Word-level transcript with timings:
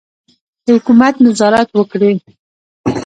د 0.65 0.67
حکومت 0.75 1.15
نظارت 1.27 1.69
وکړي. 1.73 2.11